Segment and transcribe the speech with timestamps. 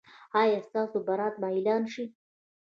[0.41, 2.05] ایا ستاسو برات به اعلان شي؟